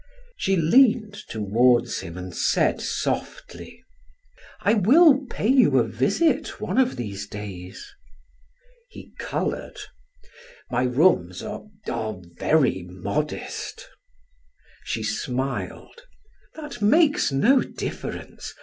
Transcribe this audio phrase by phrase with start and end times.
[0.35, 3.83] She leaned toward him and said softly:
[4.61, 7.85] "I will pay you a visit one of these days."
[8.89, 9.77] He colored.
[10.71, 13.91] "My rooms are are very modest."
[14.85, 16.01] She smiled:
[16.55, 18.55] "That makes no difference.